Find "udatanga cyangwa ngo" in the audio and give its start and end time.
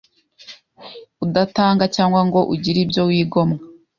1.25-2.39